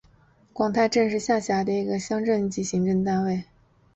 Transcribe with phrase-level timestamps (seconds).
[0.51, 3.43] 广太镇是下辖的一个乡镇级行政单位。